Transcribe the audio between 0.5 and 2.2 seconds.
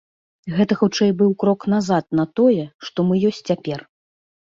Гэта хутчэй быў крок назад